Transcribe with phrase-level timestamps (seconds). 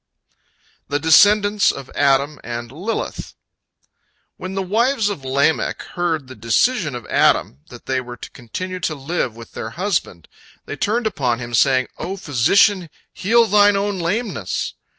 [0.87, 3.35] THE DESCENDANTS OF ADAM AND LILITH
[4.35, 8.79] When the wives of Lamech heard the decision of Adam, that they were to continue
[8.79, 10.27] to live with their husband,
[10.65, 14.73] they turned upon him, saying, "O physician, heal thine own lameness!"